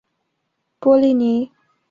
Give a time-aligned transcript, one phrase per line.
[0.79, 1.51] 波利尼。